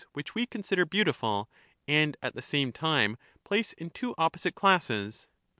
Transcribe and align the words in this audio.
which 0.13 0.33
we 0.33 0.47
consider 0.47 0.83
beautiful 0.83 1.47
and 1.87 2.17
at 2.23 2.33
the 2.33 2.41
same 2.41 2.71
time 2.71 3.17
place 3.43 3.71
in 3.73 3.91
two 3.91 4.15
opposite 4.17 4.55
classes. 4.55 5.27